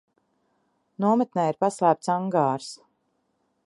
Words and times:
Nometnē 1.05 1.45
ir 1.51 1.61
paslēpts 1.67 2.13
angārs. 2.17 2.75